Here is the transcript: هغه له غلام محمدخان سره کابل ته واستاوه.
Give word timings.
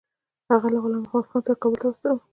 هغه 0.49 0.67
له 0.73 0.77
غلام 0.83 1.01
محمدخان 1.05 1.41
سره 1.45 1.59
کابل 1.61 1.77
ته 1.81 1.85
واستاوه. 1.87 2.23